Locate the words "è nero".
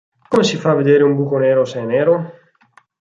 1.79-2.31